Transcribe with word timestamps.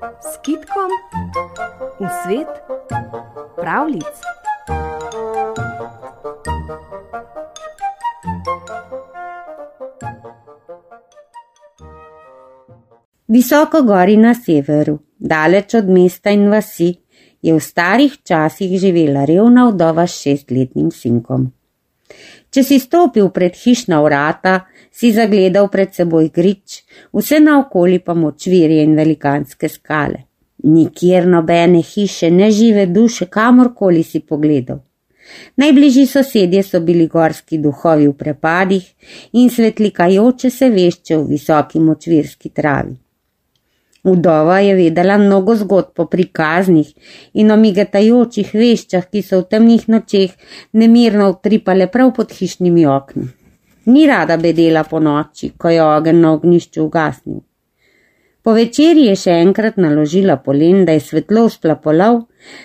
s 0.00 0.38
kitkom 0.40 0.88
v 2.00 2.08
svet 2.24 2.48
pravlic. 3.56 4.08
Visoko 13.28 13.82
gori 13.82 14.16
na 14.16 14.32
severu, 14.34 14.98
daleč 15.18 15.76
od 15.78 15.92
mesta 15.92 16.32
in 16.32 16.48
vasi, 16.50 16.96
je 17.44 17.52
v 17.52 17.60
starih 17.60 18.16
časih 18.24 18.72
živela 18.80 19.24
revna 19.28 19.68
vdova 19.68 20.08
s 20.08 20.16
šestletnim 20.24 20.90
sinkom. 20.90 21.52
Če 22.50 22.64
si 22.66 22.80
stopil 22.82 23.30
pred 23.30 23.54
hišna 23.54 24.00
vrata, 24.02 24.64
si 24.92 25.12
zagledal 25.12 25.68
pred 25.68 25.94
seboj 25.94 26.28
grič, 26.34 26.82
vse 27.12 27.40
naokoli 27.40 27.98
pa 28.04 28.14
močvirje 28.14 28.82
in 28.84 28.96
velikanske 28.96 29.68
skale. 29.68 30.26
Nikjer 30.64 31.26
nobene 31.26 31.80
hiše, 31.82 32.30
ne 32.30 32.50
žive 32.50 32.86
duše, 32.86 33.26
kamorkoli 33.26 34.02
si 34.02 34.20
pogledal. 34.20 34.82
Najbližji 35.56 36.06
sosedje 36.06 36.62
so 36.62 36.80
bili 36.80 37.06
gorski 37.06 37.58
duhovi 37.58 38.08
v 38.08 38.16
prepadih 38.18 38.86
in 39.32 39.50
svetlikajoče 39.50 40.50
se 40.50 40.68
vešče 40.70 41.16
v 41.16 41.28
visoki 41.28 41.80
močvirski 41.80 42.50
travi. 42.50 42.96
Udova 44.04 44.58
je 44.64 44.74
vedela 44.74 45.18
mnogo 45.18 45.54
zgodb 45.56 45.92
po 45.94 46.06
prikaznih 46.06 46.92
in 47.34 47.50
o 47.50 47.56
migetajočih 47.56 48.54
veščah, 48.54 49.10
ki 49.12 49.22
so 49.22 49.42
v 49.42 49.48
temnih 49.52 49.88
nočeh 49.92 50.32
nemirno 50.72 51.28
utripale 51.34 51.86
prav 51.92 52.14
pod 52.16 52.32
hišnimi 52.32 52.86
okni. 52.86 53.28
Ni 53.86 54.06
rada 54.06 54.36
bedela 54.36 54.84
po 54.84 55.00
noči, 55.00 55.52
ko 55.56 55.68
je 55.68 55.82
ogen 55.82 56.20
na 56.20 56.32
ognišču 56.32 56.82
ugasnil. 56.84 57.40
Po 58.42 58.52
večerji 58.56 59.06
je 59.10 59.16
še 59.16 59.36
enkrat 59.44 59.76
naložila 59.76 60.36
polen, 60.44 60.84
da 60.84 60.92
je 60.96 61.00
svetlo 61.04 61.44
uspla 61.48 61.76
polov, 61.76 62.22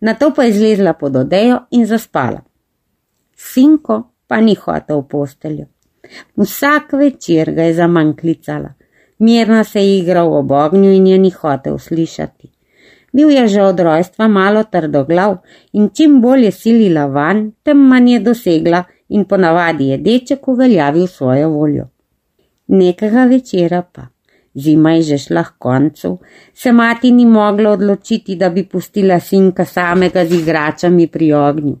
na 0.00 0.14
to 0.14 0.30
pa 0.36 0.46
je 0.48 0.54
zlezla 0.56 0.94
pod 0.96 1.16
odejo 1.16 1.58
in 1.76 1.84
zaspala. 1.86 2.40
Sinko 3.36 3.98
pa 4.28 4.40
ni 4.40 4.54
hotel 4.56 5.02
v 5.02 5.08
posteljo. 5.08 5.66
Vsak 6.36 6.92
večer 6.92 7.52
ga 7.52 7.68
je 7.68 7.74
zamanj 7.74 8.14
klicala. 8.20 8.74
Mirno 9.18 9.64
se 9.64 9.80
je 9.80 9.98
igral 9.98 10.32
ob 10.32 10.52
ognju 10.52 10.92
in 10.92 11.06
je 11.06 11.18
ni 11.18 11.30
hotel 11.30 11.78
slišati. 11.78 12.50
Bil 13.12 13.30
je 13.30 13.46
že 13.48 13.62
od 13.62 13.80
rojstva 13.80 14.28
malo 14.28 14.64
trdoglav 14.64 15.38
in 15.72 15.90
čim 15.90 16.20
bolj 16.20 16.44
je 16.44 16.52
silila 16.52 17.06
van, 17.06 17.52
tem 17.62 17.76
manj 17.76 18.12
je 18.12 18.20
dosegla 18.20 18.84
in 19.08 19.24
ponavadi 19.24 19.88
je 19.88 19.98
deček 19.98 20.48
uveljavil 20.48 21.06
svojo 21.06 21.48
voljo. 21.48 21.88
Nekega 22.66 23.24
večera 23.24 23.82
pa, 23.92 24.06
zima 24.54 24.92
je 24.92 25.02
že 25.02 25.18
šla 25.18 25.44
k 25.44 25.54
koncu, 25.58 26.18
se 26.54 26.72
mati 26.72 27.10
ni 27.10 27.26
mogla 27.26 27.70
odločiti, 27.70 28.36
da 28.36 28.50
bi 28.50 28.64
pustila 28.64 29.20
sinka 29.20 29.64
samega 29.64 30.24
z 30.24 30.40
igračami 30.40 31.06
pri 31.06 31.32
ognju. 31.32 31.76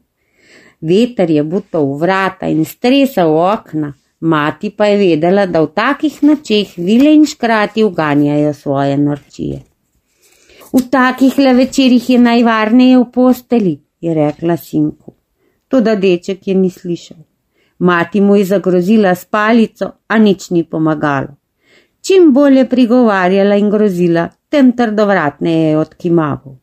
Veter 0.80 1.30
je 1.30 1.42
butal 1.42 1.84
v 1.84 1.98
vrata 2.00 2.46
in 2.46 2.64
stresal 2.64 3.36
okna, 3.36 3.92
Mati 4.20 4.70
pa 4.70 4.86
je 4.86 4.96
vedela, 4.98 5.46
da 5.46 5.62
v 5.62 5.70
takih 5.74 6.22
nočeh 6.22 6.74
vile 6.76 7.14
in 7.14 7.26
škrati 7.26 7.84
uganjajo 7.84 8.52
svoje 8.54 8.96
norčije. 8.98 9.60
V 10.72 10.82
takih 10.90 11.38
le 11.38 11.52
večerjih 11.54 12.10
je 12.10 12.18
najvarneje 12.18 12.98
v 12.98 13.04
posteli, 13.14 13.78
je 14.00 14.14
rekla 14.14 14.56
sinku. 14.56 15.14
Toda 15.68 15.94
deček 15.94 16.46
je 16.46 16.54
ni 16.54 16.70
slišal. 16.70 17.18
Mati 17.78 18.20
mu 18.20 18.36
je 18.36 18.44
zagrozila 18.44 19.14
s 19.14 19.24
palico, 19.24 19.92
a 20.08 20.18
nič 20.18 20.50
ni 20.50 20.64
pomagalo. 20.64 21.36
Čim 22.00 22.32
bolje 22.32 22.64
prigovarjala 22.68 23.56
in 23.56 23.70
grozila, 23.70 24.28
tem 24.48 24.72
trdovratneje 24.72 25.70
je 25.70 25.78
odkimaval. 25.78 26.56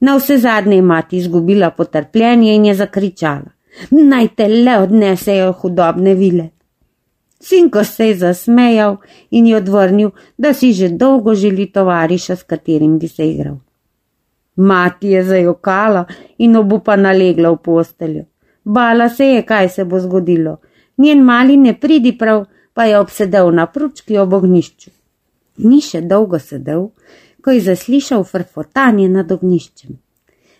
Na 0.00 0.16
vse 0.16 0.38
zadnje 0.38 0.76
je 0.76 0.82
mati 0.82 1.16
izgubila 1.16 1.70
potrpljenje 1.70 2.54
in 2.54 2.64
je 2.64 2.74
zakričala: 2.74 3.50
Naj 3.90 4.28
te 4.36 4.48
le 4.48 4.78
odnesejo 4.78 5.52
hudobne 5.52 6.14
vile. 6.14 6.48
Sinko 7.40 7.84
se 7.84 8.08
je 8.08 8.16
zasmejal 8.16 8.96
in 9.30 9.46
ji 9.46 9.54
odvrnil, 9.54 10.10
da 10.38 10.54
si 10.54 10.72
že 10.72 10.88
dolgo 10.88 11.34
želi 11.34 11.70
tovariša, 11.72 12.36
s 12.36 12.42
katerim 12.42 12.98
bi 12.98 13.08
se 13.08 13.28
igral. 13.30 13.56
Mati 14.56 15.08
je 15.08 15.24
zajokala 15.24 16.04
in 16.38 16.56
obupana 16.56 17.12
legla 17.12 17.50
v 17.50 17.56
posteljo. 17.56 18.24
Bala 18.68 19.08
se 19.08 19.24
je, 19.24 19.42
kaj 19.42 19.68
se 19.68 19.84
bo 19.84 20.00
zgodilo. 20.00 20.58
Njen 20.98 21.22
mali 21.24 21.56
ne 21.56 21.72
pridi 21.80 22.12
prav, 22.18 22.44
pa 22.74 22.84
je 22.84 22.98
obsedel 22.98 23.54
na 23.54 23.66
pručki 23.66 24.18
ob 24.18 24.34
ognišču. 24.36 24.90
Ni 25.64 25.80
še 25.80 26.02
dolgo 26.10 26.38
sedel, 26.38 26.90
ko 27.42 27.54
je 27.54 27.64
zaslišal 27.70 28.26
frfotanje 28.28 29.08
nad 29.08 29.32
ogniščem. 29.32 29.96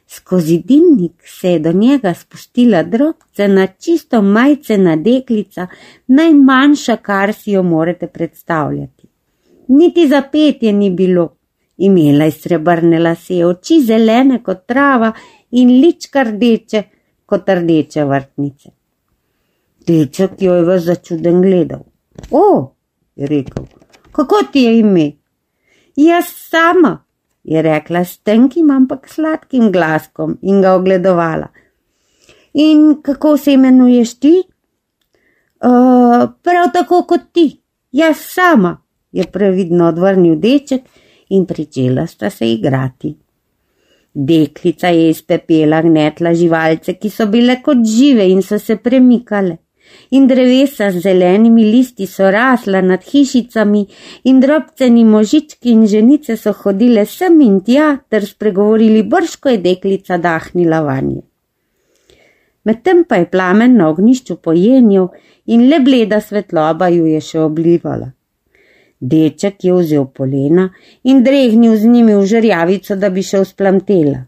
Skozi 0.08 0.56
dimnik 0.64 1.28
se 1.28 1.52
je 1.52 1.58
do 1.58 1.72
njega 1.72 2.14
spustila 2.14 2.82
drobcena, 2.82 3.66
čisto 3.66 4.22
majcena 4.22 4.96
deklica, 4.96 5.68
najmanjša, 6.06 6.96
kar 6.96 7.34
si 7.36 7.52
jo 7.52 7.62
morete 7.62 8.06
predstavljati. 8.06 9.08
Niti 9.68 10.08
za 10.08 10.22
petje 10.32 10.72
ni 10.72 10.90
bilo. 10.90 11.34
Imela 11.76 12.24
je 12.24 12.40
srebrne 12.40 12.98
lase, 12.98 13.44
oči 13.44 13.82
zelene 13.84 14.40
kot 14.42 14.64
trava 14.66 15.12
in 15.50 15.76
lička 15.82 16.22
rdeče 16.22 16.82
kot 17.28 17.48
rdeče 17.48 18.04
vrtnice. 18.08 18.70
Deček 19.86 20.40
jo 20.42 20.54
je 20.56 20.64
v 20.64 20.78
začuden 20.80 21.42
gledal. 21.44 21.84
O, 22.32 22.72
je 23.16 23.28
rekel, 23.28 23.68
kako 24.12 24.42
ti 24.52 24.64
je 24.64 24.78
ime? 24.78 25.06
Jaz 25.96 26.32
sama, 26.50 27.04
je 27.44 27.62
rekla 27.62 28.04
s 28.04 28.18
tenkim, 28.24 28.70
ampak 28.70 29.08
sladkim 29.08 29.70
glaskom 29.72 30.38
in 30.42 30.62
ga 30.62 30.74
ogledovala. 30.78 31.48
In 32.54 33.02
kako 33.02 33.36
se 33.36 33.52
imenuješ 33.52 34.14
ti? 34.18 34.34
Uh, 35.58 36.28
prav 36.42 36.72
tako 36.72 37.02
kot 37.08 37.32
ti, 37.32 37.60
jaz 37.92 38.16
sama, 38.20 38.76
je 39.12 39.24
previdno 39.32 39.88
odvrnil 39.88 40.36
deček 40.38 40.84
in 41.28 41.46
pričela 41.46 42.06
sta 42.06 42.30
se 42.30 42.52
igrati. 42.52 43.16
Deklica 44.18 44.90
je 44.90 45.10
iz 45.12 45.22
pepela 45.22 45.78
gnetla 45.82 46.34
živalce, 46.34 46.96
ki 46.98 47.10
so 47.10 47.28
bile 47.30 47.60
kot 47.62 47.84
žive 47.86 48.26
in 48.26 48.42
so 48.42 48.58
se 48.58 48.76
premikale 48.76 49.58
in 50.10 50.26
drevesa 50.26 50.90
z 50.90 51.00
zelenimi 51.00 51.64
listi 51.70 52.06
so 52.06 52.30
rasla 52.30 52.80
nad 52.80 53.02
hišicami 53.04 53.86
in 54.24 54.40
drobceni 54.40 55.04
možički 55.04 55.70
in 55.70 55.86
ženice 55.86 56.36
so 56.36 56.52
hodile 56.52 57.04
sem 57.06 57.40
in 57.40 57.60
tja 57.60 57.96
ter 58.08 58.26
spregovorili 58.26 59.02
brško 59.02 59.48
je 59.48 59.58
deklica 59.58 60.18
dahnila 60.18 60.80
vanje. 60.80 61.22
Medtem 62.64 63.04
pa 63.08 63.16
je 63.16 63.30
plamen 63.30 63.76
na 63.76 63.88
ognišču 63.88 64.36
pojenil 64.36 65.08
in 65.46 65.68
le 65.70 65.80
bleda 65.80 66.20
svetloba 66.20 66.88
ju 66.88 67.06
je 67.06 67.20
še 67.20 67.40
oblivala. 67.40 68.17
Deček 69.00 69.64
je 69.64 69.72
vzel 69.72 70.06
polena 70.06 70.70
in 71.04 71.22
drehnil 71.22 71.76
z 71.76 71.86
njimi 71.86 72.16
v 72.16 72.26
žrjavico, 72.26 72.96
da 72.96 73.10
bi 73.10 73.22
še 73.22 73.40
usplamtela. 73.44 74.24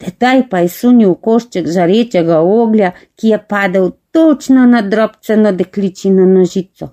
Tedaj 0.00 0.46
pa 0.50 0.60
je 0.64 0.68
sunil 0.68 1.14
košček 1.14 1.66
žarečega 1.68 2.40
oglja, 2.40 2.92
ki 3.16 3.32
je 3.32 3.38
padel 3.48 3.90
točno 4.12 4.66
na 4.66 4.82
drobceno 4.82 5.52
dekličino 5.52 6.26
nožico. 6.26 6.88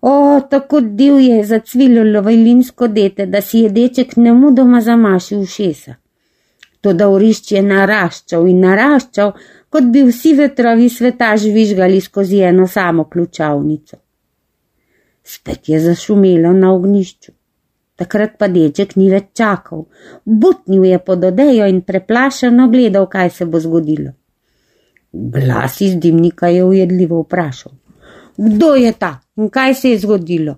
O, 0.00 0.40
tako 0.50 0.80
div 0.80 1.18
je 1.20 1.44
zacvililo 1.44 2.22
vajlinsko 2.22 2.88
dete, 2.88 3.26
da 3.26 3.40
si 3.42 3.64
je 3.64 3.70
deček 3.70 4.16
nemudoma 4.16 4.80
zamašil 4.80 5.46
šesa. 5.46 5.94
To 6.80 6.92
da 6.92 7.08
vrišč 7.10 7.52
je 7.52 7.62
naraščal 7.62 8.46
in 8.46 8.60
naraščal, 8.62 9.32
kot 9.68 9.88
bi 9.94 10.04
vsi 10.06 10.34
vetrovi 10.38 10.88
sveta 10.88 11.32
žvižgali 11.36 12.00
skozi 12.00 12.44
eno 12.50 12.66
samo 12.66 13.04
ključavnico. 13.04 13.96
Spet 15.28 15.68
je 15.68 15.80
zašumelo 15.80 16.52
na 16.56 16.72
ognišču. 16.72 17.32
Takrat 18.00 18.36
pa 18.38 18.46
deček 18.48 18.94
ni 18.96 19.08
več 19.10 19.32
čakal, 19.36 19.84
butnil 20.24 20.84
je 20.86 20.98
pod 21.02 21.24
odejo 21.28 21.66
in 21.68 21.80
preplašeno 21.82 22.68
gledal, 22.72 23.08
kaj 23.10 23.32
se 23.36 23.46
bo 23.46 23.60
zgodilo. 23.60 24.12
Glas 25.12 25.80
iz 25.80 25.96
dimnika 25.96 26.48
je 26.48 26.64
ujedljivo 26.64 27.20
vprašal: 27.24 27.72
Kdo 28.36 28.74
je 28.74 28.92
ta 28.92 29.10
in 29.36 29.50
kaj 29.50 29.74
se 29.74 29.90
je 29.90 29.98
zgodilo? 30.04 30.54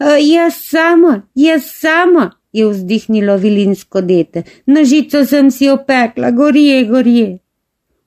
E, 0.00 0.16
jaz 0.24 0.56
sama, 0.70 1.14
jaz 1.34 1.68
sama, 1.68 2.30
je 2.52 2.66
vzdihnilo 2.70 3.36
vilinsko 3.36 4.00
dete, 4.00 4.42
nožico 4.66 5.24
sem 5.26 5.50
si 5.50 5.70
opekla, 5.70 6.30
gorje, 6.30 6.84
gorje. 6.88 7.38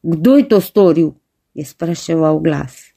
Kdo 0.02 0.38
je 0.38 0.50
to 0.50 0.62
storil? 0.62 1.12
je 1.58 1.66
spraševal 1.66 2.40
glas. 2.40 2.97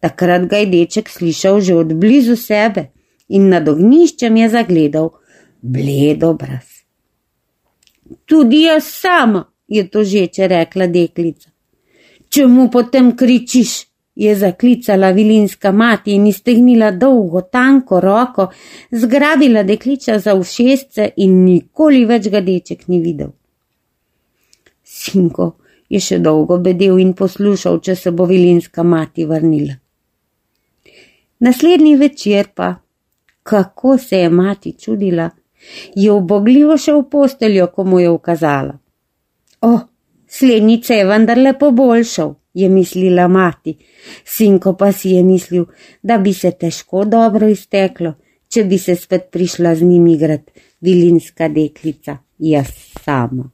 Takrat 0.00 0.46
ga 0.50 0.62
je 0.62 0.66
deček 0.66 1.08
slišal 1.08 1.60
že 1.60 1.74
od 1.74 1.94
blizu 1.94 2.36
sebe 2.36 2.90
in 3.28 3.48
nad 3.48 3.68
ogniščem 3.68 4.36
je 4.36 4.48
zagledal 4.48 5.10
bled 5.62 6.22
obraz. 6.24 6.84
Tudi 8.24 8.64
jaz 8.64 8.84
sama, 8.86 9.44
je 9.68 9.84
to 9.90 10.04
žeče 10.04 10.48
rekla 10.48 10.86
deklica. 10.86 11.50
Čemu 12.28 12.70
potem 12.70 13.16
kričiš? 13.16 13.88
je 14.18 14.34
zaklicala 14.36 15.10
vilinska 15.10 15.72
mati 15.72 16.12
in 16.12 16.26
iztegnila 16.26 16.90
dolgo, 16.90 17.40
tanko 17.40 18.00
roko, 18.00 18.48
zgrabila 18.90 19.62
dekliča 19.62 20.18
za 20.18 20.34
ušesce 20.34 21.10
in 21.16 21.44
nikoli 21.44 22.04
več 22.04 22.26
ga 22.28 22.40
deček 22.40 22.88
ni 22.88 22.98
videl. 23.00 23.30
Sinko 24.82 25.52
je 25.88 26.00
še 26.02 26.18
dolgo 26.18 26.58
bedel 26.58 26.98
in 26.98 27.12
poslušal, 27.14 27.78
če 27.78 27.94
se 27.94 28.10
bo 28.10 28.26
vilinska 28.26 28.82
mati 28.82 29.24
vrnila. 29.24 29.78
Naslednji 31.40 31.96
večer 31.96 32.46
pa, 32.54 32.74
kako 33.42 33.98
se 33.98 34.18
je 34.18 34.30
mati 34.30 34.72
čudila, 34.72 35.30
je 35.94 36.12
obogljivo 36.12 36.76
šel 36.76 37.00
v 37.00 37.10
posteljo, 37.10 37.66
ko 37.66 37.84
mu 37.84 38.00
je 38.00 38.10
ukazala. 38.10 38.78
O, 39.60 39.78
slednjice 40.28 40.94
je 40.94 41.04
vendarle 41.04 41.58
poboljšal, 41.58 42.34
je 42.54 42.68
mislila 42.68 43.28
mati, 43.28 43.76
sinko 44.24 44.76
pa 44.76 44.92
si 44.92 45.10
je 45.10 45.22
mislil, 45.22 45.64
da 46.02 46.18
bi 46.18 46.34
se 46.34 46.50
težko 46.50 47.04
dobro 47.04 47.48
izteklo, 47.48 48.14
če 48.48 48.64
bi 48.64 48.78
se 48.78 48.96
spet 48.96 49.28
prišla 49.32 49.74
z 49.74 49.82
njim 49.82 50.06
igrat, 50.06 50.50
vilinska 50.80 51.48
deklica, 51.48 52.18
jaz 52.38 52.74
sama. 53.04 53.50